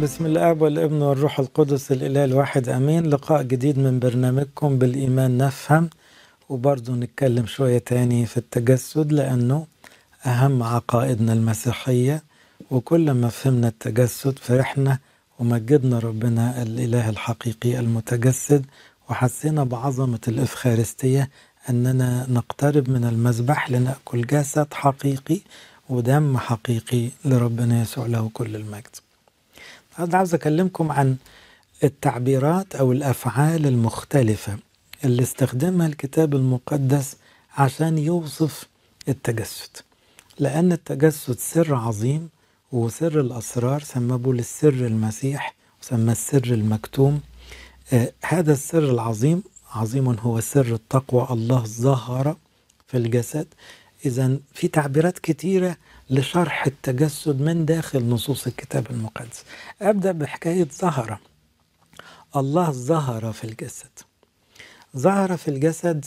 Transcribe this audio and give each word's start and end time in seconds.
بسم 0.00 0.26
الأب 0.26 0.62
والابن 0.62 1.02
والروح 1.02 1.38
القدس 1.40 1.92
الإله 1.92 2.24
الواحد 2.24 2.68
آمين. 2.68 3.06
لقاء 3.10 3.42
جديد 3.42 3.78
من 3.78 3.98
برنامجكم 3.98 4.78
بالإيمان 4.78 5.38
نفهم 5.38 5.90
وبرضه 6.48 6.92
نتكلم 6.92 7.46
شوية 7.46 7.78
تاني 7.78 8.26
في 8.26 8.36
التجسد 8.36 9.12
لأنه 9.12 9.66
أهم 10.26 10.62
عقائدنا 10.62 11.32
المسيحية 11.32 12.22
وكل 12.70 13.10
ما 13.10 13.28
فهمنا 13.28 13.68
التجسد 13.68 14.38
فرحنا 14.38 14.98
ومجدنا 15.38 15.98
ربنا 15.98 16.62
الإله 16.62 17.08
الحقيقي 17.10 17.78
المتجسد. 17.78 18.64
وحسينا 19.10 19.64
بعظمة 19.64 20.20
الإفخارستية 20.28 21.30
أننا 21.70 22.26
نقترب 22.30 22.90
من 22.90 23.04
المذبح 23.04 23.70
لنأكل 23.70 24.26
جسد 24.26 24.74
حقيقي 24.74 25.40
ودم 25.88 26.38
حقيقي 26.38 27.08
لربنا 27.24 27.82
يسوع 27.82 28.06
له 28.06 28.30
كل 28.34 28.56
المجد. 28.56 28.96
النهارده 29.94 30.18
عاوز 30.18 30.34
أكلمكم 30.34 30.92
عن 30.92 31.16
التعبيرات 31.84 32.74
أو 32.74 32.92
الأفعال 32.92 33.66
المختلفة 33.66 34.58
اللي 35.04 35.22
استخدمها 35.22 35.86
الكتاب 35.86 36.34
المقدس 36.34 37.16
عشان 37.56 37.98
يوصف 37.98 38.68
التجسد. 39.08 39.70
لأن 40.38 40.72
التجسد 40.72 41.38
سر 41.38 41.74
عظيم 41.74 42.28
وسر 42.72 43.20
الأسرار 43.20 43.82
سماه 43.82 44.16
بولس 44.16 44.60
سر 44.60 44.68
المسيح 44.68 45.54
وسماه 45.82 46.12
السر 46.12 46.44
المكتوم. 46.44 47.20
آه 47.92 48.12
هذا 48.24 48.52
السر 48.52 48.90
العظيم 48.90 49.42
عظيم 49.70 50.08
هو 50.08 50.40
سر 50.40 50.74
التقوى. 50.74 51.26
الله 51.30 51.64
ظهر 51.64 52.36
في 52.86 52.96
الجسد. 52.96 53.46
اذا 54.06 54.38
في 54.54 54.68
تعبيرات 54.68 55.18
كتيرة 55.18 55.76
لشرح 56.10 56.66
التجسد 56.66 57.40
من 57.40 57.64
داخل 57.64 58.04
نصوص 58.04 58.46
الكتاب 58.46 58.86
المقدس. 58.90 59.44
أبدأ 59.82 60.12
بحكاية 60.12 60.68
ظهر 60.80 61.18
الله 62.36 62.70
ظهر 62.70 63.32
في 63.32 63.44
الجسد. 63.44 63.90
ظهر 64.96 65.36
في 65.36 65.48
الجسد 65.48 66.04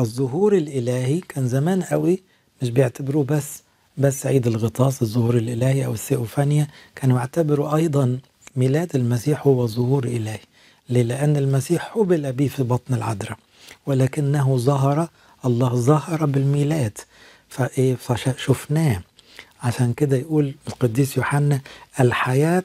الظهور 0.00 0.56
الإلهي 0.56 1.20
كان 1.20 1.48
زمان 1.48 1.82
قوي 1.82 2.22
مش 2.62 2.70
بيعتبروه 2.70 3.24
بس 3.24 3.62
بس 3.98 4.26
عيد 4.26 4.46
الغطاس 4.46 5.02
الظهور 5.02 5.36
الإلهي 5.36 5.86
أو 5.86 5.92
السيوفانيا 5.92 6.66
كانوا 6.96 7.18
يعتبروا 7.18 7.76
أيضا 7.76 8.18
ميلاد 8.56 8.96
المسيح 8.96 9.46
هو 9.46 9.66
ظهور 9.66 10.04
إلهي. 10.04 10.38
ليه؟ 10.88 11.02
لأن 11.02 11.36
المسيح 11.36 11.90
حبل 11.94 12.32
به 12.32 12.48
في 12.48 12.62
بطن 12.62 12.94
العذراء. 12.94 13.38
ولكنه 13.86 14.56
ظهر 14.56 15.08
الله 15.44 15.74
ظهر 15.74 16.26
بالميلاد. 16.26 16.98
فشفناه 17.98 19.02
عشان 19.62 19.92
كده 19.92 20.16
يقول 20.16 20.54
القديس 20.68 21.16
يوحنا 21.16 21.60
الحياة 22.00 22.64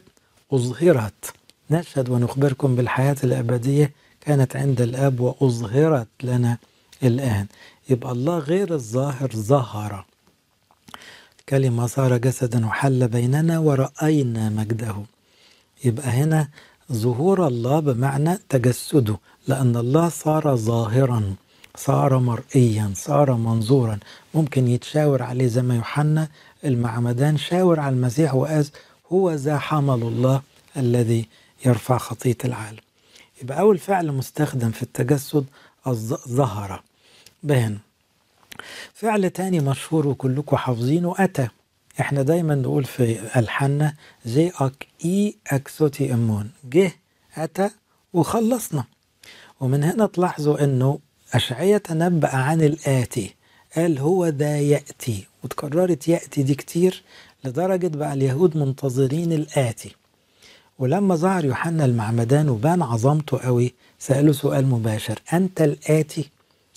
أظهرت. 0.54 1.34
نشهد 1.72 2.10
ونخبركم 2.10 2.76
بالحياة 2.76 3.16
الأبدية 3.24 3.92
كانت 4.22 4.56
عند 4.56 4.82
الآب 4.82 5.20
وأظهرت 5.20 6.08
لنا 6.24 6.58
الآن. 7.04 7.46
يبقى 7.90 8.12
الله 8.12 8.38
غير 8.38 8.74
الظاهر 8.74 9.30
ظهر. 9.36 10.06
كلمة 11.50 11.88
صار 11.88 12.18
جسدا 12.18 12.66
وحل 12.66 13.08
بيننا 13.08 13.60
ورأينا 13.60 14.50
مجده. 14.50 14.96
يبقى 15.86 16.08
هنا 16.08 16.48
ظهور 16.92 17.48
الله 17.48 17.80
بمعنى 17.80 18.38
تجسده 18.50 19.18
لأن 19.48 19.76
الله 19.76 20.10
صار 20.10 20.56
ظاهرا 20.56 21.36
صار 21.78 22.18
مرئيا 22.20 22.92
صار 22.96 23.34
منظورا. 23.34 24.00
ممكن 24.34 24.68
يتشاور 24.68 25.24
عليه 25.24 25.48
زي 25.48 25.62
ما 25.62 25.76
يوحنا 25.76 26.28
المعمدان 26.66 27.38
شاور 27.38 27.80
على 27.80 27.96
المسيح 27.96 28.36
وقال 28.36 28.68
هو 29.12 29.32
ذا 29.32 29.58
حمل 29.58 30.02
الله 30.04 30.42
الذي 30.78 31.26
يرفع 31.66 31.98
خطية 31.98 32.38
العالم. 32.46 32.80
يبقى 33.42 33.60
أول 33.60 33.78
فعل 33.78 34.12
مستخدم 34.12 34.72
في 34.72 34.84
التجسد 34.84 35.46
ظهر. 36.28 36.82
بهن 37.44 37.78
فعل 38.94 39.30
تاني 39.30 39.60
مشهور 39.60 40.08
وكلكم 40.08 40.58
حافظينه 40.58 41.16
أتى 41.18 41.48
إحنا 42.00 42.22
دايما 42.22 42.56
نقول 42.56 42.84
في 42.84 43.40
ألحاننا 43.40 43.94
جي 44.26 44.52
أك 44.60 44.88
إي 45.06 45.36
أكسوتي 45.48 46.14
إمون 46.14 46.52
جه 46.64 46.92
أتى 47.38 47.70
وخلصنا. 48.14 48.84
ومن 49.60 49.84
هنا 49.84 50.06
تلاحظوا 50.06 50.64
أنه 50.64 51.00
إشعياء 51.34 51.78
تنبأ 51.78 52.36
عن 52.36 52.62
الآتي. 52.62 53.36
قال 53.76 54.00
هو 54.00 54.28
ذا 54.28 54.60
يأتي؟ 54.60 55.24
وتكررت 55.44 56.08
يأتي 56.08 56.44
دي 56.44 56.56
كتير 56.56 57.04
لدرجة 57.46 57.88
بقى 57.88 58.14
اليهود 58.14 58.58
منتظرين 58.58 59.34
الآتي. 59.34 59.96
ولما 60.80 61.16
ظهر 61.16 61.46
يوحنا 61.46 61.86
المعمدان 61.86 62.50
وبان 62.50 62.82
عظمته 62.82 63.38
قوي 63.38 63.74
سأله 64.00 64.32
سؤال 64.32 64.68
مباشر 64.68 65.20
أنت 65.34 65.62
الآتي؟ 65.62 66.30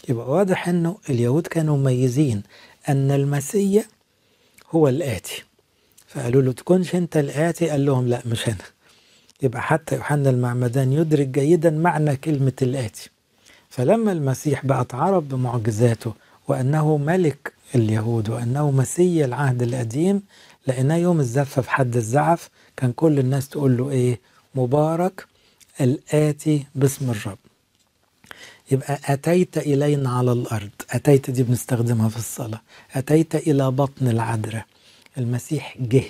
يبقى 0.08 0.30
واضح 0.30 0.68
أنه 0.68 0.96
اليهود 1.10 1.46
كانوا 1.46 1.76
مميزين 1.76 2.42
أن 2.88 3.10
المسيا 3.10 3.84
هو 4.70 4.88
الآتي. 4.88 5.44
فقالوا 6.08 6.42
له 6.42 6.52
تكونش 6.52 6.94
أنت 6.94 7.16
الآتي؟ 7.16 7.70
قال 7.70 7.86
لهم 7.86 8.08
لا 8.08 8.22
مش 8.26 8.48
أنا. 8.48 8.56
يبقى 9.42 9.62
حتى 9.62 9.94
يوحنا 9.94 10.30
المعمدان 10.30 10.92
يدرك 10.92 11.26
جيدا 11.26 11.70
معنى 11.70 12.16
كلمة 12.16 12.52
الآتي. 12.62 13.10
فلما 13.70 14.12
المسيح 14.12 14.66
بقى 14.66 14.80
اتعرف 14.80 15.24
بمعجزاته 15.24 16.14
وأنه 16.48 16.96
ملك 16.96 17.52
اليهود 17.74 18.28
وأنه 18.28 18.70
مسيح 18.70 19.24
العهد 19.24 19.62
القديم 19.62 20.22
لأنه 20.66 20.96
يوم 20.96 21.20
الزفة 21.20 21.62
في 21.62 21.70
حد 21.70 21.96
الزعف 21.96 22.50
كان 22.76 22.92
كل 22.92 23.18
الناس 23.18 23.48
تقول 23.48 23.76
له 23.76 23.90
إيه؟ 23.90 24.20
مبارك 24.54 25.26
الآتي 25.80 26.66
باسم 26.74 27.10
الرب. 27.10 27.38
يبقى 28.70 28.98
أتيت 29.04 29.58
إلينا 29.58 30.10
على 30.10 30.32
الأرض. 30.32 30.70
أتيت 30.90 31.30
دي 31.30 31.42
بنستخدمها 31.42 32.08
في 32.08 32.16
الصلاة. 32.16 32.60
أتيت 32.94 33.34
إلى 33.34 33.70
بطن 33.70 34.08
العذراء. 34.08 34.64
المسيح 35.18 35.76
جه. 35.80 36.04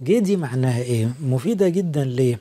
جه 0.00 0.18
دي 0.18 0.36
معناها 0.36 0.82
إيه؟ 0.82 1.12
مفيدة 1.22 1.68
جدا 1.68 2.04
ليه؟ 2.04 2.40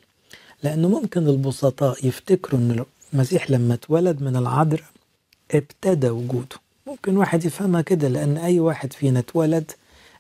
لأنه 0.64 0.88
ممكن 0.90 1.28
البسطاء 1.28 2.08
يفتكروا 2.08 2.60
أن 2.60 2.86
المسيح 3.14 3.52
لما 3.52 3.74
اتولد 3.74 4.22
من 4.22 4.36
العذراء 4.36 4.86
ابتدى 5.52 6.10
وجوده. 6.10 6.56
ممكن 6.90 7.18
واحد 7.18 7.46
يفهمها 7.46 7.82
كده 7.82 8.08
لأن 8.08 8.38
أي 8.38 8.60
واحد 8.60 8.94
فينا 8.94 9.20
اتولد 9.20 9.72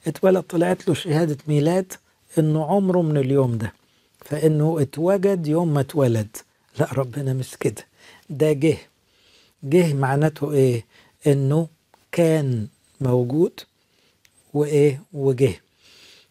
اتولد 0.07 0.43
طلعت 0.43 0.87
له 0.87 0.93
شهادة 0.93 1.37
ميلاد 1.47 1.93
إنه 2.39 2.65
عمره 2.65 3.01
من 3.01 3.17
اليوم 3.17 3.57
ده 3.57 3.73
فإنه 4.25 4.81
اتوجد 4.81 5.47
يوم 5.47 5.73
ما 5.73 5.79
اتولد. 5.79 6.37
لا 6.79 6.87
ربنا 6.93 7.33
مش 7.33 7.57
كده. 7.59 7.85
ده 8.29 8.51
جه 8.53 8.77
جه 9.63 9.93
معناته 9.93 10.51
إيه؟ 10.51 10.85
إنه 11.27 11.67
كان 12.11 12.67
موجود 13.01 13.59
وإيه؟ 14.53 15.01
وجه. 15.13 15.61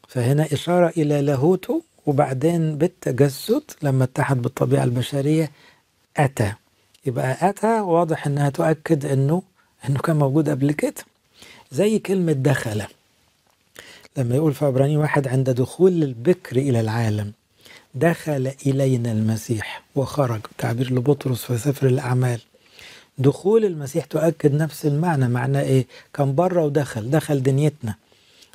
فهنا 0.08 0.46
إشارة 0.52 0.88
إلى 0.96 1.20
لاهوته 1.22 1.82
وبعدين 2.06 2.78
بالتجسد 2.78 3.62
لما 3.82 4.04
اتحد 4.04 4.42
بالطبيعة 4.42 4.84
البشرية 4.84 5.50
أتى. 6.16 6.52
يبقى 7.06 7.48
أتى 7.50 7.80
واضح 7.80 8.26
إنها 8.26 8.50
تؤكد 8.50 9.06
إنه 9.06 9.42
إنه 9.88 9.98
كان 9.98 10.16
موجود 10.16 10.48
قبل 10.48 10.72
كده. 10.72 11.04
زي 11.72 11.98
كلمة 11.98 12.32
دخل. 12.32 12.82
لما 14.16 14.34
يقول 14.36 14.54
في 14.54 14.64
عبراني 14.64 14.96
واحد 14.96 15.28
عند 15.28 15.50
دخول 15.50 16.02
البكر 16.02 16.56
إلى 16.56 16.80
العالم 16.80 17.32
دخل 17.94 18.52
إلينا 18.66 19.12
المسيح 19.12 19.82
وخرج. 19.94 20.40
تعبير 20.58 20.92
لبطرس 20.92 21.44
في 21.44 21.58
سفر 21.58 21.86
الأعمال. 21.86 22.40
دخول 23.18 23.64
المسيح 23.64 24.04
تؤكد 24.04 24.54
نفس 24.54 24.86
المعنى 24.86 25.28
معناه 25.28 25.62
إيه؟ 25.62 25.86
كان 26.14 26.34
بره 26.34 26.64
ودخل 26.64 27.10
دخل 27.10 27.42
دنيتنا. 27.42 27.94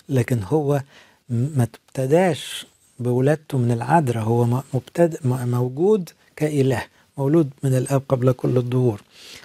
لكن 0.10 0.44
هو 0.44 0.82
ما 1.30 1.68
ابتداش 1.88 2.66
بولادته 3.00 3.58
من 3.58 3.72
العذراء 3.72 4.24
هو 4.24 4.62
مبتدأ 4.74 5.20
موجود 5.26 6.10
كإله. 6.36 6.84
مولود 7.18 7.50
من 7.64 7.76
الآب 7.78 8.02
قبل 8.10 8.32
كل 8.32 8.58
الظهور 8.58 9.02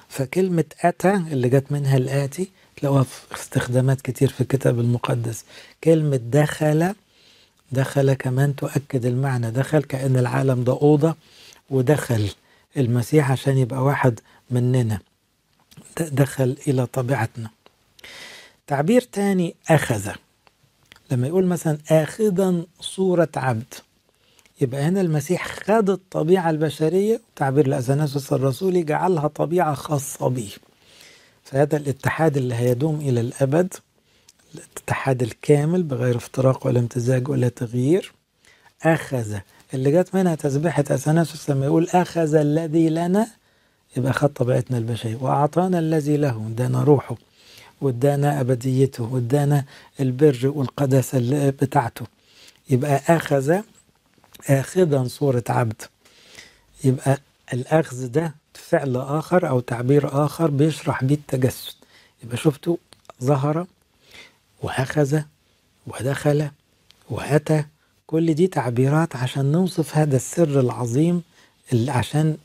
فكلمة 0.09 0.65
أتى 0.81 1.15
اللي 1.15 1.49
جت 1.49 1.73
منها 1.73 1.97
الآتي 1.97 2.49
تلاقوها 2.77 3.03
في 3.03 3.35
استخدامات 3.35 4.01
كتير 4.01 4.29
في 4.29 4.41
الكتاب 4.41 4.81
المقدس. 4.81 5.45
كلمة 5.85 6.17
دخل 6.17 6.95
دخل 7.73 8.13
كمان 8.15 8.57
تؤكد 8.57 9.07
المعنى. 9.07 9.51
دخل 9.51 9.83
كأن 9.83 10.17
العالم 10.17 10.65
ده 10.65 10.73
أوضة 10.73 11.15
ودخل 11.71 12.31
المسيح 12.77 13.31
عشان 13.31 13.59
يبقى 13.59 13.85
واحد 13.85 14.21
مننا. 14.51 14.99
دخل 16.01 16.57
إلى 16.69 16.87
طبيعتنا. 16.87 17.51
تعبير 18.67 19.01
تاني 19.01 19.55
أخذ. 19.71 20.11
لما 21.11 21.27
يقول 21.27 21.47
مثلا 21.47 21.79
آخذا 21.91 22.63
صورة 22.81 23.29
عبد. 23.37 23.75
يبقى 24.61 24.83
هنا 24.83 25.01
المسيح 25.01 25.47
خد 25.49 25.91
الطبيعة 25.91 26.51
البشرية 26.51 27.21
تعبير 27.37 27.67
الأثناسوس 27.67 28.33
الرسولي 28.33 28.83
جعلها 28.83 29.29
طبيعة 29.29 29.75
خاصة 29.75 30.29
به. 30.29 30.51
فهذا 31.45 31.77
الاتحاد 31.77 32.37
اللي 32.37 32.55
هيدوم 32.55 33.01
إلى 33.01 33.21
الأبد 33.21 33.75
الاتحاد 34.55 35.23
الكامل 35.23 35.83
بغير 35.83 36.17
افتراق 36.17 36.67
ولا 36.67 36.81
امتزاج 36.81 37.29
ولا 37.29 37.49
تغيير 37.49 38.13
أخذ 38.83 39.37
اللي 39.75 39.91
جت 39.93 40.15
منها 40.15 40.35
تسبيحة 40.35 40.85
أثناسوس 40.91 41.51
لما 41.51 41.67
يقول 41.67 41.89
أخذ 41.89 42.35
الذي 42.35 42.89
لنا 42.89 43.27
يبقى 43.97 44.13
خد 44.13 44.29
طبيعتنا 44.29 44.79
البشرية. 44.79 45.17
وأعطانا 45.21 45.79
الذي 45.79 46.17
له 46.17 46.47
ادانا 46.47 46.83
روحه 46.85 47.17
وادانا 47.81 48.41
أبديته 48.41 49.05
وادانا 49.13 49.65
البر 50.01 50.53
والقداسة 50.55 51.51
بتاعته. 51.51 52.07
يبقى 52.71 53.01
أخذ 53.09 53.61
آخذا 54.51 55.05
صورة 55.09 55.45
عبد. 55.49 55.83
يبقى 56.85 57.19
الأخذ 57.53 58.07
ده 58.09 58.35
فعل 58.55 58.97
آخر 58.97 59.49
أو 59.49 59.61
تعبير 59.61 60.25
آخر 60.25 60.51
بيشرح 60.51 61.05
بيه 61.05 61.15
التجسد. 61.15 61.73
يبقى 62.25 62.37
شفتوا 62.37 62.77
ظهر 63.25 63.67
وأخذ 64.63 65.21
ودخل 65.87 66.51
وأتى. 67.11 67.65
كل 68.07 68.35
دي 68.35 68.47
تعبيرات 68.47 69.17
عشان 69.17 69.53
نوصف 69.53 69.97
هذا 69.97 70.17
السر 70.17 70.61
العظيم 70.61 71.23
اللي 71.73 71.93
عشان 71.93 72.37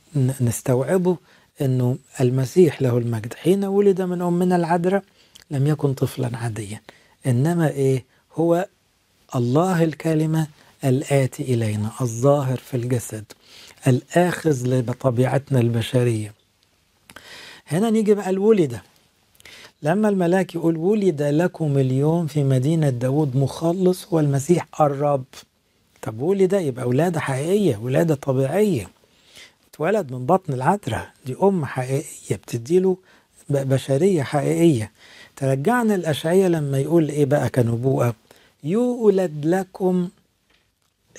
نستوعبه 0.42 1.18
إنه 1.62 1.98
المسيح 2.22 2.82
له 2.82 2.98
المجد. 2.98 3.34
حين 3.34 3.66
ولد 3.66 4.02
من 4.02 4.22
امنا 4.22 4.56
العذراء 4.56 5.04
لم 5.52 5.68
يكن 5.68 5.94
طفلا 5.94 6.38
عاديا. 6.38 6.82
إنما 7.28 7.70
إيه؟ 7.70 8.04
هو 8.36 8.68
الله 9.36 9.84
الكلمة 9.84 10.48
الآتي 10.86 11.44
إلينا 11.44 11.92
الظاهر 12.02 12.58
في 12.58 12.78
الجسد 12.78 13.24
الآخذ 13.88 14.68
لطبيعتنا 14.80 15.60
البشرية. 15.60 16.34
هنا 17.68 17.90
نيجي 17.90 18.14
بقى 18.14 18.30
الولد 18.30 18.80
لما 19.84 20.10
الملاك 20.10 20.56
يقول 20.56 20.78
ولد 20.78 21.22
لكم 21.22 21.78
اليوم 21.78 22.28
في 22.28 22.44
مدينة 22.44 22.90
داود 22.90 23.36
مخلص 23.38 24.08
هو 24.14 24.20
المسيح 24.20 24.68
الرب. 24.82 25.24
طب 26.02 26.22
ولد 26.22 26.54
يبقى 26.54 26.88
ولادة 26.88 27.20
حقيقية 27.20 27.78
ولادة 27.78 28.16
طبيعية. 28.16 28.88
اتولد 29.74 30.12
من 30.12 30.26
بطن 30.26 30.54
العذراء 30.54 31.12
دي 31.26 31.36
أم 31.44 31.66
حقيقية 31.66 32.36
بتديله 32.36 32.98
بشرية 33.50 34.24
حقيقية. 34.24 34.92
ترجعنا 35.36 35.96
الأشعية 35.96 36.48
لما 36.48 36.80
يقول 36.80 37.10
إيه 37.10 37.26
بقى 37.26 37.50
كنبوءة؟ 37.50 38.16
يولد 38.64 39.46
لكم 39.46 40.10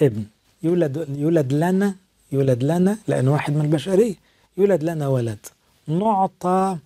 ابن. 0.03 0.25
يولد 0.63 1.07
يولد 1.19 1.53
لنا 1.53 1.95
يولد 2.33 2.63
لنا 2.65 2.99
لأن 3.09 3.29
واحد 3.29 3.53
من 3.53 3.61
البشرية. 3.61 4.15
يولد 4.57 4.83
لنا 4.83 5.09
ولد. 5.09 5.39
نعطى 5.89 6.79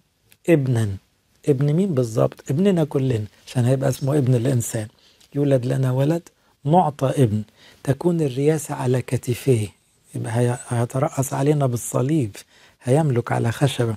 ابنا. 0.48 0.88
ابن 1.48 1.72
مين 1.72 1.94
بالظبط 1.94 2.50
ابننا 2.50 2.84
كلنا 2.84 3.24
عشان 3.46 3.64
هيبقى 3.64 3.88
اسمه 3.88 4.18
ابن 4.18 4.34
الإنسان. 4.34 4.88
يولد 5.34 5.66
لنا 5.66 5.92
ولد. 5.92 6.22
معطى 6.64 7.06
ابن. 7.16 7.42
تكون 7.84 8.20
الرياسة 8.20 8.74
على 8.74 9.02
كتفيه 9.02 9.68
يبقى 10.14 10.58
هيترأس 10.68 11.32
علينا 11.32 11.66
بالصليب. 11.66 12.36
هيملك 12.82 13.32
على 13.32 13.52
خشبة. 13.52 13.96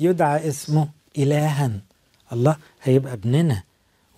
يدعى 0.00 0.48
اسمه 0.48 0.88
إلها. 1.18 1.70
الله 2.32 2.56
هيبقى 2.82 3.12
ابننا. 3.12 3.62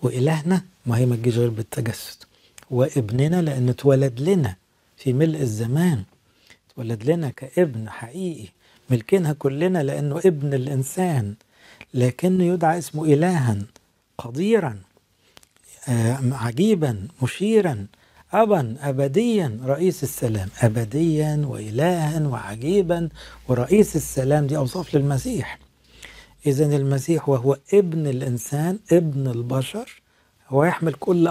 وإلهنا 0.01 0.61
ما 0.85 0.97
هي 0.97 1.05
ما 1.05 1.15
تجيش 1.15 1.37
غير 1.37 1.49
بالتجسد. 1.49 2.23
وابننا 2.71 3.41
لأنه 3.41 3.71
اتولد 3.71 4.21
لنا 4.21 4.55
في 4.97 5.13
ملء 5.13 5.41
الزمان. 5.41 6.03
اتولد 6.71 7.03
لنا 7.03 7.29
كابن 7.29 7.89
حقيقي 7.89 8.47
ملكينها 8.89 9.33
كلنا 9.33 9.83
لأنه 9.83 10.17
ابن 10.25 10.53
الإنسان 10.53 11.35
لكنه 11.93 12.43
يدعى 12.43 12.77
اسمه 12.77 13.05
إلها 13.05 13.57
قديرا 14.17 14.79
عجيبا 16.31 17.07
مشيرا 17.21 17.87
أبا 18.33 18.75
أبديا 18.81 19.59
رئيس 19.63 20.03
السلام. 20.03 20.49
أبديا 20.61 21.41
وإلها 21.47 22.27
وعجيبا 22.27 23.09
ورئيس 23.47 23.95
السلام 23.95 24.47
دي 24.47 24.57
أوصاف 24.57 24.95
للمسيح. 24.95 25.59
إذا 26.45 26.65
المسيح 26.65 27.29
وهو 27.29 27.57
ابن 27.73 28.07
الإنسان 28.07 28.79
ابن 28.91 29.27
البشر 29.27 30.01
هو 30.49 30.63
يحمل 30.63 30.93
كل 30.93 31.27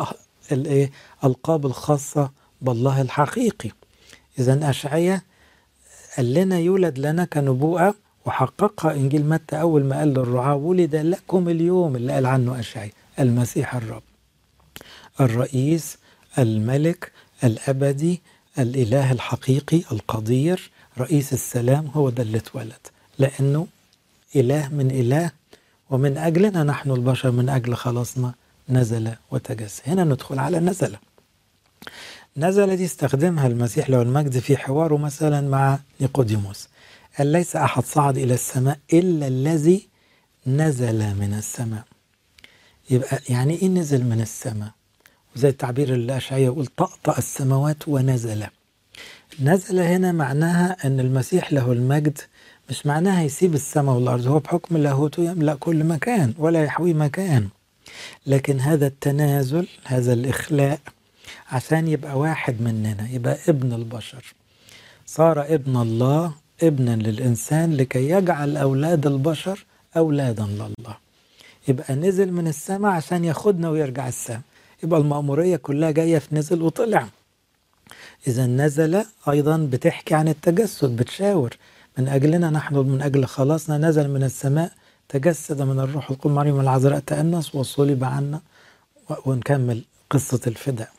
الإيه؟ 0.52 0.90
القاب 1.24 1.66
الخاصة 1.66 2.30
بالله 2.62 3.00
الحقيقي. 3.00 3.70
إذا 4.38 4.70
أشعية 4.70 5.22
قال 6.16 6.34
لنا 6.34 6.58
يولد 6.58 6.98
لنا 6.98 7.24
كنبوءة 7.24 7.94
وحققها 8.26 8.94
إنجيل 8.94 9.26
متى؟ 9.26 9.60
أول 9.60 9.84
ما 9.84 9.98
قال 9.98 10.08
للرعاة 10.08 10.54
ولد 10.54 10.96
لكم 10.96 11.48
اليوم 11.48 11.96
اللي 11.96 12.12
قال 12.12 12.26
عنه 12.26 12.60
أشعية 12.60 12.92
المسيح 13.18 13.74
الرب. 13.74 14.02
الرئيس 15.20 15.98
الملك 16.38 17.12
الأبدي 17.44 18.22
الإله 18.58 19.12
الحقيقي 19.12 19.82
القدير 19.92 20.70
رئيس 20.98 21.32
السلام 21.32 21.86
هو 21.94 22.10
ده 22.10 22.22
اللي 22.22 22.38
اتولد. 22.38 22.86
لأنه 23.18 23.66
إله 24.36 24.68
من 24.68 24.90
إله 24.90 25.30
ومن 25.90 26.18
أجلنا 26.18 26.62
نحن 26.62 26.90
البشر 26.90 27.30
من 27.30 27.48
أجل 27.48 27.74
خلاصنا. 27.74 28.34
نزل 28.68 29.12
وتجسد 29.30 29.82
هنا 29.86 30.04
ندخل 30.04 30.38
على 30.38 30.60
نزل 30.60 30.96
نزل 32.36 32.76
دي 32.76 32.84
استخدمها 32.84 33.46
المسيح 33.46 33.90
له 33.90 34.02
المجد 34.02 34.38
في 34.38 34.56
حواره 34.56 34.96
مثلا 34.96 35.48
مع 35.48 35.78
نيقوديموس. 36.00 36.68
قال 37.18 37.26
ليس 37.26 37.56
أحد 37.56 37.84
صعد 37.84 38.18
إلى 38.18 38.34
السماء 38.34 38.78
إلا 38.92 39.26
الذي 39.26 39.88
نزل 40.46 41.14
من 41.14 41.34
السماء. 41.38 41.84
يبقى 42.90 43.20
يعني 43.28 43.54
إيه 43.54 43.68
نزل 43.68 44.04
من 44.04 44.20
السماء؟ 44.20 44.70
وزي 45.36 45.48
التعبير 45.48 45.94
الأشعية 45.94 46.44
يقول 46.44 46.66
طأطأ 46.66 47.18
السماوات 47.18 47.88
ونزل. 47.88 48.46
نزل 49.40 49.78
هنا 49.80 50.12
معناها 50.12 50.76
أن 50.86 51.00
المسيح 51.00 51.52
له 51.52 51.72
المجد 51.72 52.18
مش 52.70 52.86
معناها 52.86 53.22
يسيب 53.22 53.54
السماء 53.54 53.94
والأرض. 53.94 54.26
هو 54.26 54.38
بحكم 54.38 54.76
لاهوته 54.76 55.22
يملأ 55.22 55.54
كل 55.54 55.84
مكان 55.84 56.34
ولا 56.38 56.64
يحوي 56.64 56.94
مكان. 56.94 57.48
لكن 58.26 58.60
هذا 58.60 58.86
التنازل 58.86 59.66
هذا 59.84 60.12
الإخلاء 60.12 60.80
عشان 61.52 61.88
يبقى 61.88 62.18
واحد 62.18 62.62
مننا 62.62 63.08
يبقى 63.10 63.38
ابن 63.48 63.72
البشر. 63.72 64.34
صار 65.06 65.54
ابن 65.54 65.76
الله 65.76 66.32
ابنا 66.62 66.96
للإنسان 66.96 67.76
لكي 67.76 68.10
يجعل 68.10 68.56
أولاد 68.56 69.06
البشر 69.06 69.64
أولادا 69.96 70.44
لله. 70.44 70.96
يبقى 71.68 71.94
نزل 71.94 72.32
من 72.32 72.48
السماء 72.48 72.92
عشان 72.92 73.24
ياخدنا 73.24 73.70
ويرجع 73.70 74.08
السماء. 74.08 74.40
يبقى 74.82 75.00
المأمورية 75.00 75.56
كلها 75.56 75.90
جاية 75.90 76.18
في 76.18 76.34
نزل 76.34 76.62
وطلع. 76.62 77.08
إذا 78.26 78.46
نزل 78.46 79.04
أيضا 79.28 79.68
بتحكي 79.72 80.14
عن 80.14 80.28
التجسد 80.28 80.96
بتشاور. 80.96 81.56
من 81.98 82.08
أجلنا 82.08 82.50
نحن 82.50 82.74
من 82.76 83.02
أجل 83.02 83.24
خلاصنا 83.24 83.78
نزل 83.78 84.10
من 84.10 84.22
السماء 84.22 84.72
تجسد 85.14 85.62
من 85.62 85.80
الروح. 85.80 86.10
القدس 86.10 86.26
مريم 86.26 86.60
العذراء 86.60 86.98
تأنس 86.98 87.54
وصلب 87.54 88.04
عنا. 88.04 88.40
ونكمل 89.26 89.84
قصة 90.10 90.40
الفداء. 90.46 90.92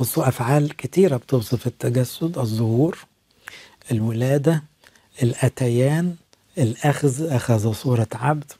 بصوا 0.00 0.28
أفعال 0.28 0.76
كتيرة 0.76 1.16
بتوصف 1.16 1.66
التجسد 1.66 2.38
الظهور 2.38 2.98
الولادة 3.92 4.62
الأتيان 5.22 6.16
الأخذ. 6.58 7.32
أخذ 7.32 7.72
صورة 7.72 8.08
عبد. 8.14 8.52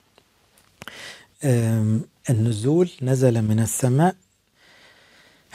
النزول 2.30 2.90
نزل 3.02 3.42
من 3.42 3.60
السماء. 3.60 4.14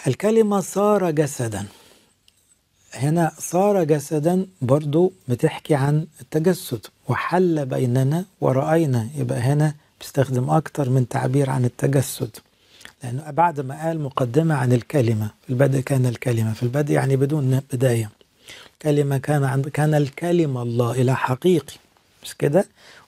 الكلمة 0.07 0.59
صار 0.59 1.11
جسدا. 1.11 1.65
هنا 2.93 3.31
صار 3.39 3.83
جسدا 3.83 4.45
برضو 4.61 5.13
بتحكي 5.27 5.75
عن 5.75 6.07
التجسد 6.21 6.85
وحل 7.07 7.65
بيننا 7.65 8.25
ورأينا. 8.41 9.09
يبقى 9.15 9.39
هنا 9.39 9.73
بيستخدم 9.99 10.49
أكتر 10.49 10.89
من 10.89 11.07
تعبير 11.07 11.49
عن 11.49 11.65
التجسد 11.65 12.37
لأنه 13.03 13.31
بعد 13.31 13.59
ما 13.59 13.85
قال 13.85 13.99
مقدمة 14.01 14.55
عن 14.55 14.73
الكلمة. 14.73 15.29
في 15.43 15.49
البدء 15.49 15.79
كان 15.79 16.05
الكلمة 16.05 16.53
في 16.53 16.63
البدء 16.63 16.93
يعني 16.93 17.15
بدون 17.15 17.61
بداية. 17.73 18.09
كلمة 18.81 19.17
كان 19.17 19.43
عند 19.43 19.67
كان 19.67 19.93
الكلمة 19.93 20.61
الله 20.61 20.91
إلى 20.91 21.15
حقيقي. 21.15 21.75
مش 22.23 22.35
كده؟ 22.35 22.65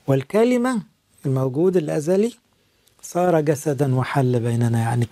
والكلمة 0.08 0.82
الموجود 1.26 1.78
الأزلي 1.78 2.34
صار 3.02 3.42
جسدا 3.42 3.96
وحل 3.96 4.40
بيننا 4.40 4.80
يعني. 4.80 5.08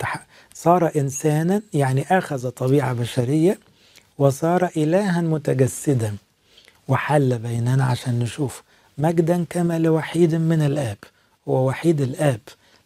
صار 0.54 0.90
إنسانا 0.96 1.62
يعني 1.74 2.18
أخذ 2.18 2.48
طبيعة 2.50 2.92
بشرية 2.92 3.58
وصار 4.20 4.70
إلها 4.76 5.20
متجسدا 5.20 6.16
وحل 6.88 7.38
بيننا 7.38 7.84
عشان 7.84 8.18
نشوف 8.18 8.62
مجدا 8.98 9.44
كما 9.50 9.78
لوحيد 9.78 10.34
من 10.34 10.62
الآب. 10.62 10.96
هو 11.48 11.68
وحيد 11.68 12.00
الآب 12.00 12.40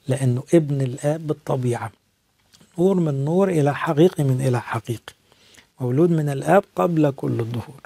لأنه 0.08 0.42
ابن 0.54 0.80
الآب 0.80 1.26
بالطبيعة. 1.26 1.92
نور 2.78 2.94
من 2.94 3.24
نور 3.24 3.48
إلى 3.48 3.74
حقيقي 3.74 4.24
من 4.24 4.40
إلى 4.40 4.60
حقيقي. 4.60 5.14
مولود 5.80 6.10
من 6.10 6.28
الآب 6.28 6.64
قبل 6.76 7.10
كل 7.10 7.40
الظهور 7.40 7.80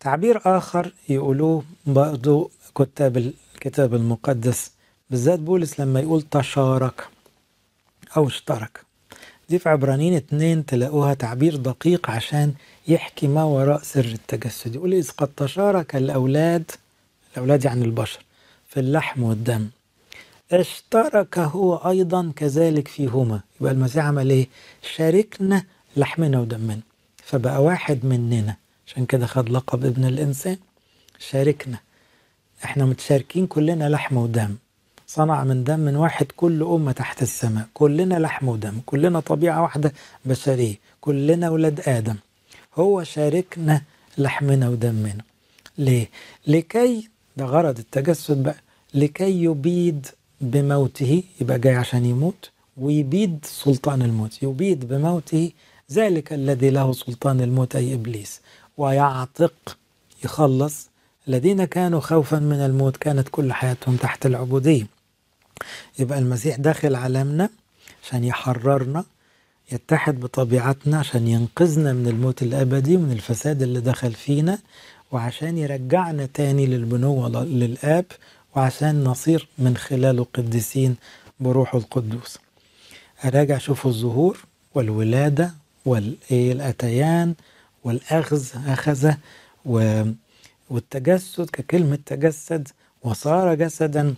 تعبير 0.00 0.40
آخر 0.44 0.92
يقولوه 1.08 1.64
برضو 1.86 2.50
كتاب 2.74 3.16
الكتاب 3.16 3.94
المقدس 3.94 4.70
بالذات 5.10 5.38
بولس 5.38 5.80
لما 5.80 6.00
يقول 6.00 6.22
تشارك 6.22 7.08
أو 8.16 8.26
اشترك. 8.26 8.89
دي 9.50 9.58
في 9.58 9.68
عبرانيين 9.68 10.14
اتنين 10.14 10.66
تلاقوها 10.66 11.14
تعبير 11.14 11.56
دقيق 11.56 12.10
عشان 12.10 12.54
يحكي 12.88 13.28
ما 13.28 13.44
وراء 13.44 13.82
سر 13.82 14.04
التجسد. 14.04 14.74
يقول 14.74 14.94
إذ 14.94 15.10
قد 15.10 15.28
تشارك 15.36 15.96
الأولاد 15.96 16.70
الأولاد 17.32 17.64
يعني 17.64 17.84
البشر 17.84 18.20
في 18.68 18.80
اللحم 18.80 19.22
والدم. 19.22 19.68
اشترك 20.52 21.38
هو 21.38 21.76
أيضا 21.76 22.32
كذلك 22.36 22.88
فيهما. 22.88 23.40
يبقى 23.60 23.72
المسيح 23.72 24.04
عمل 24.04 24.30
إيه؟ 24.30 24.48
شاركنا 24.96 25.64
لحمنا 25.96 26.40
ودمنا. 26.40 26.80
فبقى 27.24 27.62
واحد 27.62 28.04
مننا. 28.04 28.56
عشان 28.86 29.06
كده 29.06 29.26
خد 29.26 29.48
لقب 29.48 29.84
ابن 29.84 30.04
الإنسان. 30.04 30.56
شاركنا. 31.18 31.78
إحنا 32.64 32.84
متشاركين 32.84 33.46
كلنا 33.46 33.88
لحم 33.88 34.16
ودم. 34.16 34.56
صنع 35.14 35.44
من 35.44 35.64
دم 35.64 35.80
من 35.80 35.96
واحد 35.96 36.26
كل 36.36 36.62
أمة 36.62 36.92
تحت 36.92 37.22
السماء. 37.22 37.66
كلنا 37.74 38.14
لحم 38.14 38.48
ودم 38.48 38.80
كلنا 38.86 39.20
طبيعة 39.20 39.62
واحدة 39.62 39.92
بشرية 40.24 40.74
كلنا 41.00 41.50
ولاد 41.50 41.80
آدم. 41.88 42.16
هو 42.74 43.02
شاركنا 43.02 43.82
لحمنا 44.18 44.68
ودمنا. 44.68 45.22
ليه؟ 45.78 46.08
لكي 46.46 47.08
ده 47.36 47.44
غرض 47.44 47.78
التجسد 47.78 48.42
بقى 48.42 48.56
لكي 48.94 49.44
يبيد 49.44 50.06
بموته 50.40 51.22
يبقى 51.40 51.58
جاي 51.58 51.74
عشان 51.74 52.04
يموت 52.06 52.50
ويبيد 52.76 53.38
سلطان 53.44 54.02
الموت. 54.02 54.42
يبيد 54.42 54.88
بموته 54.88 55.50
ذلك 55.92 56.32
الذي 56.32 56.70
له 56.70 56.92
سلطان 56.92 57.40
الموت 57.40 57.76
أي 57.76 57.94
إبليس. 57.94 58.40
ويعتق 58.76 59.76
يخلص. 60.24 60.90
الذين 61.28 61.64
كانوا 61.64 62.00
خوفا 62.00 62.38
من 62.38 62.60
الموت 62.60 62.96
كانت 62.96 63.28
كل 63.28 63.52
حياتهم 63.52 63.96
تحت 63.96 64.26
العبودية. 64.26 64.99
يبقى 65.98 66.18
المسيح 66.18 66.56
داخل 66.56 66.94
عالمنا 66.94 67.48
عشان 68.02 68.24
يحررنا 68.24 69.04
يتحد 69.72 70.20
بطبيعتنا 70.20 70.98
عشان 70.98 71.28
ينقذنا 71.28 71.92
من 71.92 72.08
الموت 72.08 72.42
الأبدي 72.42 72.96
ومن 72.96 73.12
الفساد 73.12 73.62
اللي 73.62 73.80
دخل 73.80 74.12
فينا 74.12 74.58
وعشان 75.12 75.58
يرجعنا 75.58 76.26
تاني 76.34 76.66
للبنوة 76.66 77.44
للآب 77.44 78.04
وعشان 78.56 79.04
نصير 79.04 79.48
من 79.58 79.76
خلاله 79.76 80.26
قديسين 80.34 80.96
بروحه 81.40 81.78
القدوس. 81.78 82.38
أراجع 83.24 83.58
شوفوا 83.58 83.90
الظهور 83.90 84.38
والولادة 84.74 85.54
والأتيان 85.86 87.34
والأخذ 87.84 88.44
أخذ 88.66 89.12
والتجسد 90.70 91.50
ككلمة 91.50 91.98
تجسد 92.06 92.68
وصار 93.02 93.54
جسدا 93.54 94.14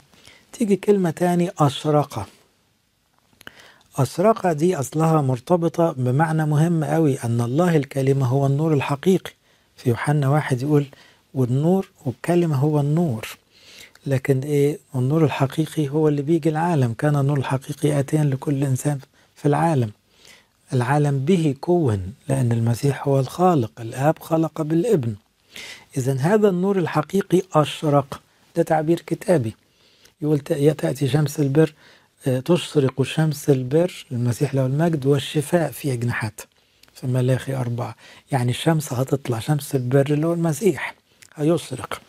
تيجي 0.52 0.76
كلمة 0.76 1.10
تاني 1.10 1.50
أشرق 1.58 2.28
أشرق 3.96 4.52
دي 4.52 4.76
أصلها 4.76 5.20
مرتبطة 5.20 5.92
بمعنى 5.92 6.46
مهم 6.46 6.84
قوي 6.84 7.18
أن 7.24 7.40
الله 7.40 7.76
الكلمة 7.76 8.26
هو 8.26 8.46
النور 8.46 8.74
الحقيقي. 8.74 9.32
في 9.76 9.88
يوحنا 9.90 10.28
واحد 10.28 10.62
يقول 10.62 10.86
والنور 11.34 11.90
والكلمة 12.06 12.56
هو 12.56 12.80
النور. 12.80 13.28
لكن 14.06 14.40
إيه؟ 14.40 14.78
النور 14.94 15.24
الحقيقي 15.24 15.88
هو 15.88 16.08
اللي 16.08 16.22
بيجي 16.22 16.48
العالم. 16.48 16.92
كان 16.92 17.16
النور 17.16 17.38
الحقيقي 17.38 17.98
آتيا 18.00 18.24
لكل 18.24 18.64
إنسان 18.64 18.98
في 19.36 19.48
العالم. 19.48 19.90
العالم 20.72 21.18
به 21.18 21.54
كون 21.60 22.14
لأن 22.28 22.52
المسيح 22.52 23.08
هو 23.08 23.20
الخالق. 23.20 23.80
الآب 23.80 24.18
خلق 24.18 24.62
بالابن. 24.62 25.14
إذا 25.96 26.16
هذا 26.20 26.48
النور 26.48 26.78
الحقيقي 26.78 27.42
أشرق 27.54 28.20
ده 28.56 28.62
تعبير 28.62 29.00
كتابي. 29.06 29.54
يقول 30.22 30.38
تأتي 30.38 31.08
شمس 31.08 31.40
البر 31.40 31.74
تشرق 32.44 33.02
شمس 33.02 33.50
البر 33.50 34.06
المسيح 34.12 34.54
له 34.54 34.66
المجد 34.66 35.06
والشفاء 35.06 35.70
في 35.70 35.92
أجنحته 35.92 36.44
في 36.94 37.06
ملاخي 37.06 37.54
أربعة. 37.54 37.96
يعني 38.32 38.50
الشمس 38.50 38.92
هتطلع 38.92 39.38
شمس 39.38 39.74
البر 39.74 40.06
اللي 40.12 40.26
هو 40.26 40.32
المسيح 40.32 40.94
هيشرق. 41.34 42.00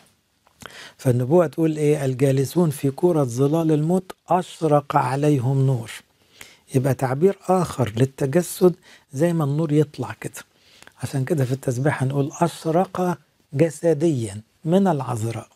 فالنبوة 0.98 1.48
تقول 1.48 1.78
إيه؟ 1.78 2.06
الجالسون 2.06 2.70
في 2.70 2.92
كرة 2.92 3.24
ظلال 3.24 3.72
الموت 3.72 4.12
أشرق 4.30 4.96
عليهم 4.96 5.66
نور. 5.66 5.92
يبقى 6.76 6.94
تعبير 6.94 7.38
آخر 7.48 7.94
للتجسد 7.98 8.76
زي 9.14 9.34
ما 9.34 9.44
النور 9.44 9.72
يطلع 9.74 10.16
كده. 10.22 10.42
عشان 11.04 11.26
كده 11.26 11.46
في 11.46 11.52
التسبيح 11.52 12.04
هنقول 12.04 12.32
أشرق 12.42 13.18
جسديا 13.54 14.42
من 14.66 14.88
العذراء. 14.88 15.48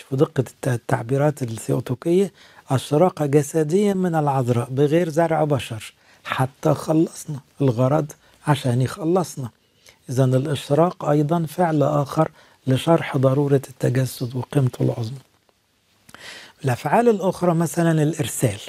شوفوا 0.00 0.18
دقة 0.18 0.44
التعبيرات 0.66 1.42
الثيوتوكية. 1.42 2.32
أشرق 2.70 3.22
جسديا 3.22 3.94
من 3.94 4.14
العذراء 4.14 4.68
بغير 4.70 5.08
زرع 5.08 5.44
بشر. 5.44 5.92
حتى 6.24 6.74
خلصنا 6.74 7.40
الغرض 7.60 8.12
عشان 8.46 8.82
يخلصنا. 8.82 9.50
إذا 10.10 10.24
الإشراق 10.24 11.04
أيضا 11.04 11.46
فعل 11.46 11.82
آخر 11.82 12.30
لشرح 12.66 13.16
ضرورة 13.16 13.62
التجسد 13.68 14.36
وقيمته 14.36 14.82
العظمى 14.82 15.18
الأفعال 16.64 17.08
الأخرى 17.08 17.54
مثلا 17.54 18.02
الإرسال. 18.02 18.60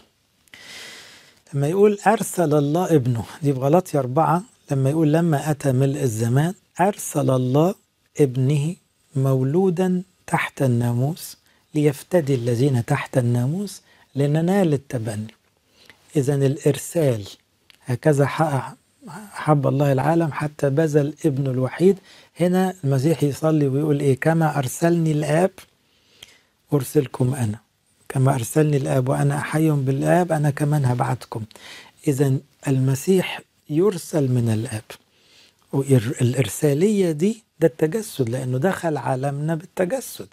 لما 1.53 1.67
يقول 1.67 1.99
أرسل 2.07 2.53
الله 2.53 2.95
ابنه 2.95 3.23
دي 3.41 3.53
في 3.53 3.59
غلطية 3.59 3.99
أربعة 3.99 4.43
لما 4.71 4.89
يقول 4.89 5.13
لما 5.13 5.51
أتى 5.51 5.71
ملء 5.71 6.03
الزمان 6.03 6.53
أرسل 6.81 7.29
الله 7.31 7.75
ابنه 8.19 8.75
مولودا 9.15 10.03
تحت 10.31 10.61
الناموس 10.61 11.37
ليفتدي 11.75 12.35
الذين 12.35 12.85
تحت 12.85 13.17
الناموس 13.17 13.81
لننال 14.15 14.73
التبني. 14.73 15.33
إذا 16.15 16.35
الإرسال 16.35 17.27
هكذا 17.85 18.25
حب 19.31 19.67
الله 19.67 19.91
العالم 19.91 20.31
حتى 20.31 20.69
بذل 20.69 21.13
ابنه 21.25 21.51
الوحيد. 21.51 21.97
هنا 22.39 22.73
المسيح 22.83 23.23
يصلي 23.23 23.67
ويقول 23.67 23.99
إيه؟ 23.99 24.19
كما 24.19 24.57
أرسلني 24.57 25.11
الآب 25.11 25.51
أرسلكم 26.73 27.33
أنا. 27.33 27.59
كما 28.09 28.35
أرسلني 28.35 28.77
الآب 28.77 29.09
وأنا 29.09 29.37
أحي 29.37 29.71
بالآب 29.71 30.31
أنا 30.31 30.49
كمان 30.49 30.85
هبعتكم. 30.85 31.43
إذا 32.07 32.37
المسيح 32.67 33.41
يرسل 33.69 34.31
من 34.31 34.49
الآب. 34.49 34.83
والإرسالية 35.73 37.11
دي 37.11 37.43
ده 37.59 37.67
التجسد 37.67 38.29
لأنه 38.29 38.57
دخل 38.57 38.97
عالمنا 38.97 39.55
بالتجسد. 39.55 40.27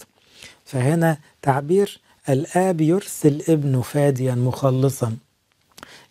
فهنا 0.64 1.18
تعبير 1.42 2.00
الآب 2.28 2.80
يرسل 2.80 3.42
ابنه 3.48 3.82
فاديا 3.82 4.34
مخلصا. 4.34 5.16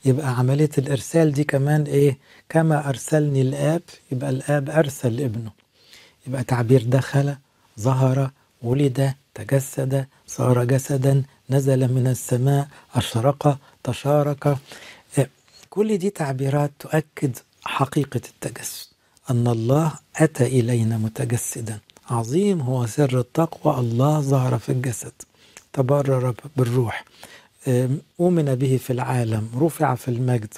يبقى 0.06 0.38
عملية 0.40 0.70
الإرسال 0.78 1.32
دي 1.34 1.44
كمان 1.44 1.84
إيه؟ 1.84 2.18
كما 2.50 2.90
أرسلني 2.90 3.42
الآب 3.42 3.82
يبقى 4.12 4.30
الآب 4.30 4.70
أرسل 4.70 5.22
ابنه. 5.22 5.52
يبقى 6.28 6.44
تعبير 6.44 6.84
دخل 6.84 7.36
ظهر 7.80 8.32
ولد 8.62 9.14
تجسد 9.34 10.06
صار 10.28 10.64
جسدا 10.64 11.24
نزل 11.50 11.94
من 11.94 12.08
السماء 12.08 12.68
أشرق 12.96 13.60
تشارك. 13.84 14.58
كل 15.70 15.98
دي 15.98 16.10
تعبيرات 16.10 16.72
تؤكد 16.80 17.38
حقيقة 17.66 18.22
التجسد. 18.30 18.88
أن 19.32 19.48
الله 19.48 19.94
أتى 20.16 20.46
إلينا 20.46 20.98
متجسدا. 20.98 21.80
عظيم 22.10 22.62
هو 22.62 22.86
سر 22.86 23.20
التقوى. 23.20 23.80
الله 23.80 24.20
ظهر 24.20 24.58
في 24.58 24.72
الجسد 24.72 25.12
تبرر 25.74 26.34
بالروح 26.58 27.06
أؤمن 28.20 28.56
به 28.56 28.80
في 28.84 28.94
العالم 28.94 29.50
رفع 29.60 29.96
في 29.96 30.08
المجد. 30.08 30.54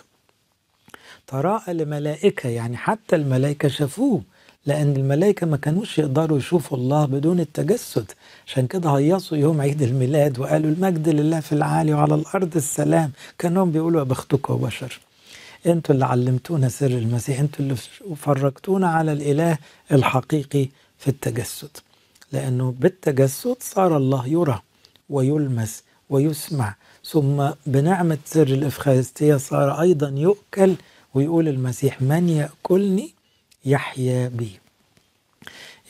تراءى 1.28 1.74
لملائكة 1.74 2.50
يعني 2.50 2.78
حتى 2.78 3.16
الملائكة 3.16 3.68
شافوه 3.70 4.22
لأن 4.66 4.96
الملائكة 4.96 5.48
ما 5.48 5.58
كانوش 5.58 6.00
يقدروا 6.00 6.38
يشوفوا 6.38 6.78
الله 6.78 7.06
بدون 7.06 7.40
التجسد. 7.40 8.12
عشان 8.48 8.68
كده 8.68 8.90
هيصوا 8.90 9.38
يوم 9.38 9.62
عيد 9.62 9.82
الميلاد 9.82 10.40
وقالوا 10.40 10.72
المجد 10.72 11.10
لله 11.10 11.40
في 11.40 11.52
العالي 11.52 11.94
وعلى 11.94 12.16
الأرض 12.16 12.56
السلام. 12.56 13.12
كأنهم 13.38 13.72
بيقولوا 13.72 14.04
بختكم 14.04 14.56
بشر. 14.56 15.00
أنتوا 15.68 15.96
اللي 15.96 16.06
علمتونا 16.06 16.70
سر 16.70 16.86
المسيح 16.88 17.40
أنتوا 17.40 17.66
اللي 17.66 17.76
فرجتونا 18.16 18.88
على 18.90 19.12
الإله 19.12 19.58
الحقيقي 19.92 20.70
في 21.00 21.08
التجسد. 21.08 21.70
لأنه 22.32 22.72
بالتجسد 22.80 23.56
صار 23.60 23.98
الله 23.98 24.28
يرى 24.28 24.62
ويلمس 25.10 25.84
ويسمع 26.10 26.76
ثم 27.06 27.50
بنعمة 27.66 28.18
سر 28.26 28.48
الإفخارستية 28.48 29.36
صار 29.38 29.82
أيضا 29.82 30.10
يؤكل 30.10 30.76
ويقول 31.14 31.48
المسيح 31.48 32.02
من 32.02 32.30
يأكلني 32.30 33.14
يحيا 33.66 34.28
بي. 34.28 34.60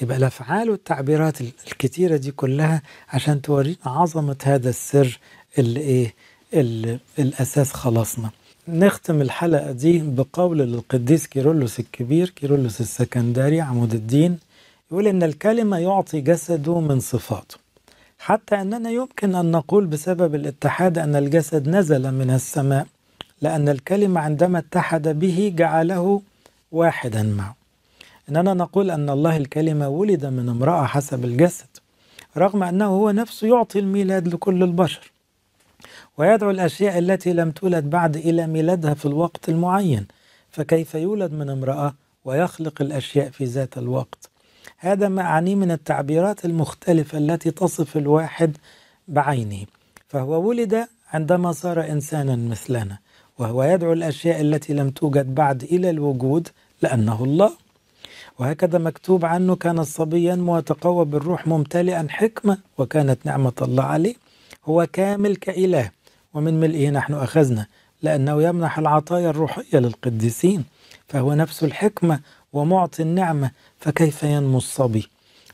يبقى 0.01 0.17
الأفعال 0.17 0.69
والتعبيرات 0.69 1.41
الكتيرة 1.41 2.17
دي 2.17 2.31
كلها 2.31 2.81
عشان 3.09 3.41
تورينا 3.41 3.77
عظمة 3.85 4.35
هذا 4.43 4.69
السر 4.69 5.19
اللي 5.57 5.79
إيه 5.79 6.13
اللي 6.53 6.99
الأساس 7.19 7.73
خلصنا 7.73 8.29
نختم 8.73 9.21
الحلقة 9.21 9.71
دي 9.71 9.99
بقول 9.99 10.57
للقديس 10.57 11.27
كيرلس 11.27 11.79
الكبير 11.79 12.29
كيرلس 12.29 12.81
السكندري 12.81 13.61
عمود 13.61 13.93
الدين 13.93 14.39
يقول 14.91 15.07
إن 15.07 15.23
الكلمة 15.23 15.77
يعطي 15.77 16.21
جسده 16.21 16.79
من 16.79 16.99
صفاته. 16.99 17.57
حتى 18.19 18.55
أننا 18.61 18.89
يمكن 18.89 19.35
أن 19.35 19.51
نقول 19.51 19.85
بسبب 19.85 20.35
الاتحاد 20.35 20.97
أن 20.97 21.15
الجسد 21.15 21.69
نزل 21.69 22.11
من 22.11 22.29
السماء 22.29 22.87
لأن 23.41 23.69
الكلمة 23.69 24.21
عندما 24.21 24.59
اتحد 24.59 25.07
به 25.19 25.53
جعله 25.55 26.21
واحدا 26.71 27.23
معه. 27.23 27.55
إننا 28.29 28.53
نقول 28.53 28.91
أن 28.91 29.09
الله 29.09 29.37
الكلمة 29.37 29.89
ولد 29.89 30.25
من 30.25 30.49
امرأة 30.49 30.85
حسب 30.85 31.25
الجسد 31.25 31.67
رغم 32.37 32.63
أنه 32.63 32.85
هو 32.85 33.11
نفسه 33.11 33.47
يعطي 33.47 33.79
الميلاد 33.79 34.27
لكل 34.27 34.63
البشر. 34.63 35.11
ويدعو 36.19 36.51
الأشياء 36.51 36.99
التي 36.99 37.33
لم 37.33 37.51
تولد 37.51 37.89
بعد 37.89 38.17
إلى 38.17 38.47
ميلادها 38.47 38.93
في 38.93 39.05
الوقت 39.05 39.49
المعين 39.49 40.07
فكيف 40.49 40.95
يولد 40.95 41.33
من 41.33 41.49
امرأة 41.49 41.93
ويخلق 42.25 42.81
الأشياء 42.81 43.29
في 43.29 43.45
ذات 43.45 43.77
الوقت؟ 43.77 44.29
هذا 44.77 45.07
ما 45.09 45.21
أعنيه 45.21 45.55
من 45.55 45.71
التعبيرات 45.71 46.45
المختلفة 46.45 47.17
التي 47.17 47.51
تصف 47.51 47.97
الواحد 47.97 48.57
بعينه 49.07 49.65
فهو 50.07 50.47
ولد 50.47 50.87
عندما 51.13 51.51
صار 51.51 51.89
إنسانا 51.91 52.35
مثلنا 52.35 52.97
وهو 53.37 53.63
يدعو 53.63 53.93
الأشياء 53.93 54.41
التي 54.41 54.73
لم 54.73 54.89
توجد 54.89 55.35
بعد 55.35 55.63
إلى 55.63 55.89
الوجود 55.89 56.47
لأنه 56.81 57.23
الله. 57.23 57.51
وهكذا 58.39 58.77
مكتوب 58.77 59.25
عنه 59.25 59.55
كان 59.55 59.83
صبيا 59.83 60.35
متقوى 60.35 61.05
بالروح 61.05 61.47
ممتلئا 61.47 62.07
حكمة 62.09 62.57
وكانت 62.77 63.25
نعمة 63.25 63.53
الله 63.61 63.83
عليه 63.83 64.15
هو 64.65 64.87
كامل 64.93 65.35
كإله. 65.35 65.91
ومن 66.33 66.59
ملئه 66.59 66.89
نحن 66.89 67.13
أخذنا 67.13 67.65
لأنه 68.01 68.43
يمنح 68.43 68.79
العطايا 68.79 69.29
الروحية 69.29 69.79
للقديسين 69.79 70.65
فهو 71.07 71.33
نفس 71.33 71.63
الحكمة 71.63 72.19
ومعطي 72.53 73.03
النعمة 73.03 73.51
فكيف 73.79 74.23
ينمو 74.23 74.57
الصبي؟ 74.57 75.09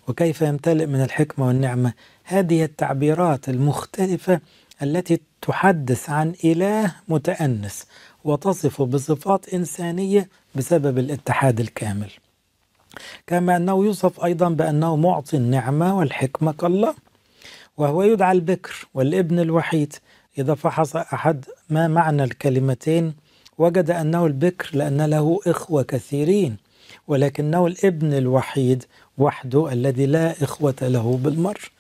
وكيف 0.08 0.42
يمتلئ 0.42 0.86
من 0.86 1.02
الحكمة 1.04 1.48
والنعمة؟ 1.48 1.94
هذه 2.24 2.64
التعبيرات 2.64 3.50
المختلفة 3.50 4.40
التي 4.84 5.20
تحدث 5.42 6.10
عن 6.10 6.34
إله 6.44 6.96
متأنس 7.08 7.86
وتصفه 8.24 8.86
بصفات 8.86 9.54
إنسانية 9.54 10.30
بسبب 10.56 10.98
الاتحاد 10.98 11.60
الكامل. 11.60 12.10
كما 13.28 13.56
أنه 13.56 13.86
يوصف 13.86 14.24
أيضا 14.24 14.50
بأنه 14.50 14.96
معطي 14.96 15.38
النعمة 15.38 15.98
والحكمة 15.98 16.54
كالله 16.54 16.96
وهو 17.78 18.04
يدعى 18.04 18.32
البكر 18.32 18.88
والابن 18.94 19.40
الوحيد 19.40 19.94
إذا 20.38 20.56
فحص 20.56 20.96
أحد 20.96 21.46
ما 21.70 21.88
معنى 21.88 22.24
الكلمتين 22.24 23.14
وجد 23.58 23.92
أنه 23.92 24.26
البكر 24.26 24.70
لأن 24.74 25.02
له 25.02 25.40
إخوة 25.48 25.84
كثيرين 25.84 26.58
ولكنه 27.08 27.68
الابن 27.68 28.14
الوحيد 28.14 28.84
وحده 29.18 29.74
الذي 29.74 30.06
لا 30.06 30.44
إخوة 30.44 30.76
له 30.82 31.20
بالمر 31.24 31.72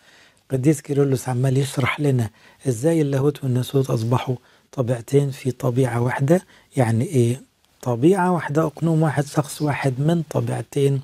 قديس 0.52 0.82
كيرلس 0.82 1.30
عمال 1.30 1.58
يشرح 1.58 2.00
لنا 2.00 2.30
إزاي 2.68 3.02
اللاهوت 3.02 3.44
والناسوت 3.44 3.90
أصبحوا 3.90 4.36
طبيعتين 4.72 5.32
في 5.32 5.52
طبيعة 5.52 6.02
واحدة. 6.02 6.42
يعني 6.78 7.06
إيه؟ 7.06 7.42
طبيعة 7.82 8.32
واحدة 8.32 8.64
أقنوم 8.66 9.02
واحد 9.02 9.26
شخص 9.26 9.62
واحد 9.62 9.94
من 10.00 10.24
طبيعتين. 10.30 11.02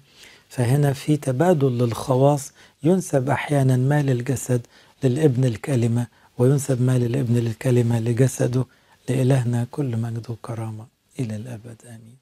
فهنا 0.50 0.94
في 0.94 1.18
تبادل 1.18 1.78
للخواص 1.78 2.54
ينسب 2.84 3.30
أحيانا 3.30 3.78
ما 3.78 4.02
للجسد 4.02 4.62
للابن 5.04 5.46
الكلمة 5.46 6.08
وينسب 6.42 6.82
ما 6.82 6.98
للابن 6.98 7.36
للكلمة 7.38 8.00
لجسده 8.00 8.66
لإلهنا 9.10 9.68
كل 9.72 9.98
مجد 9.98 10.26
وكرامه 10.30 10.88
إلى 11.20 11.36
الأبد. 11.36 11.78
آمين. 11.86 12.21